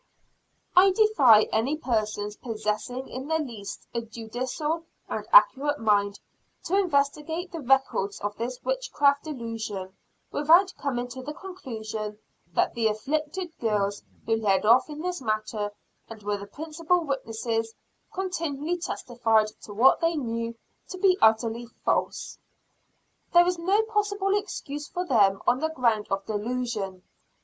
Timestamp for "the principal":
16.37-17.03